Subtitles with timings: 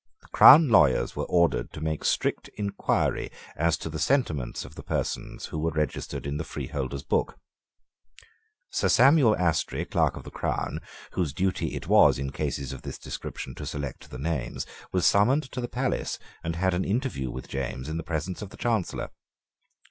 [0.23, 4.81] The crown lawyers were ordered to make strict inquiry as to the sentiments of the
[4.81, 7.37] persons who were registered in the freeholders' book.
[8.71, 10.79] Sir Samuel Astry, Clerk of the Crown,
[11.11, 15.51] whose duty it was, in cases of this description, to select the names, was summoned
[15.51, 19.11] to the palace, and had an interview with James in the presence of the Chancellor.